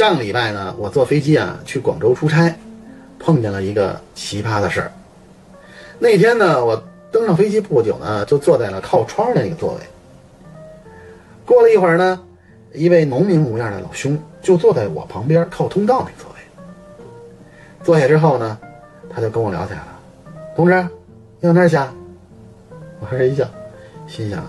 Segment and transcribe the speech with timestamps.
[0.00, 2.56] 上礼拜呢，我坐飞机啊去广州出差，
[3.18, 4.90] 碰见了一个奇葩的事儿。
[5.98, 9.80] 那天呢，我登上飞机不久呢，就坐在了靠窗的那个座位。
[11.44, 12.18] 过了一会儿呢，
[12.72, 16.36] 一位农民模样的老兄就坐在我旁边靠通道那个座位。
[17.84, 18.58] 坐下之后呢，
[19.14, 19.98] 他就跟我聊起来了
[20.56, 20.72] ：“同志，
[21.40, 21.76] 你往哪儿去？”
[23.00, 23.46] 我这一笑，
[24.06, 24.42] 心想，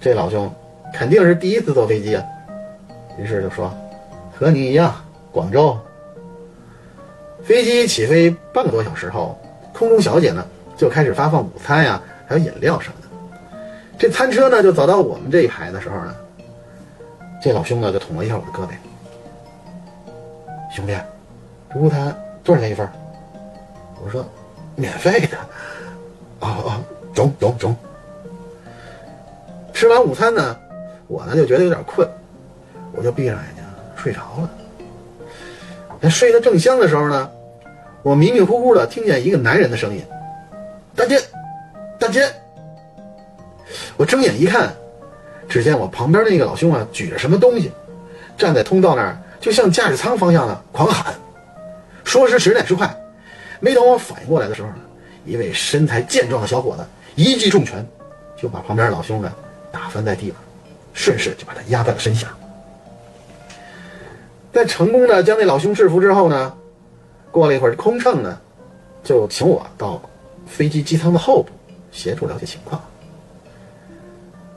[0.00, 0.48] 这老兄
[0.94, 2.22] 肯定是第一次坐飞机啊。
[3.18, 3.68] 于是就说。
[4.38, 4.94] 和你一样，
[5.32, 5.76] 广州。
[7.42, 9.38] 飞机起飞半个多小时后，
[9.72, 13.06] 空中小姐呢就开始发放午餐呀，还有饮料什么的。
[13.98, 16.14] 这餐车呢就走到我们这一排的时候呢，
[17.42, 18.70] 这老兄呢就捅了一下我的胳膊。
[20.74, 20.94] 兄弟，
[21.72, 22.14] 这午餐
[22.44, 22.86] 多少钱一份？
[24.04, 24.22] 我说
[24.74, 25.38] 免费的。
[26.40, 26.84] 哦哦，
[27.14, 27.74] 中中中。
[29.72, 30.56] 吃完午餐呢，
[31.06, 32.06] 我呢就觉得有点困，
[32.92, 33.64] 我就闭上眼睛。
[34.06, 34.20] 睡着
[36.00, 37.28] 了，睡得正香的时候呢，
[38.04, 40.00] 我迷迷糊糊的听见一个男人的声音
[40.94, 41.20] ：“大姐，
[41.98, 42.24] 大姐。”
[43.98, 44.72] 我睁眼一看，
[45.48, 47.72] 只见我旁边那个老兄啊，举着什么东西，
[48.38, 51.12] 站在通道那儿，就向驾驶舱方向呢狂喊。
[52.04, 52.88] 说时迟，那时快，
[53.58, 54.76] 没等我反应过来的时候呢，
[55.24, 57.84] 一位身材健壮的小伙子一记重拳，
[58.40, 59.32] 就把旁边老兄呢
[59.72, 60.36] 打翻在地上，
[60.94, 62.28] 顺势就把他压在了身下。
[64.56, 66.56] 在成功的将那老兄制服之后呢，
[67.30, 68.40] 过了一会儿，空乘呢
[69.04, 70.00] 就请我到
[70.46, 71.50] 飞机机舱的后部
[71.92, 72.80] 协助了解情况。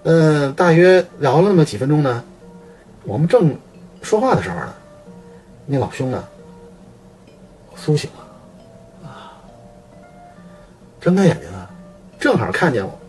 [0.03, 2.23] 嗯，大约聊了那么几分钟呢，
[3.03, 3.53] 我们正
[4.02, 4.73] 说话的时候呢，
[5.66, 6.25] 那老兄呢
[7.75, 9.36] 苏醒了，啊，
[11.02, 11.70] 睁开眼睛啊，
[12.17, 13.00] 正好看见我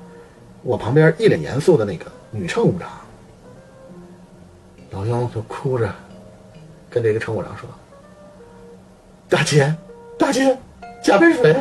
[0.65, 2.91] 我旁边一脸严肃的那个女乘务长，
[4.91, 5.89] 老兄就哭着。
[6.91, 7.69] 跟这个乘务长说
[9.31, 9.73] ：“大姐，
[10.19, 10.59] 大姐，
[11.03, 11.55] 加杯水。”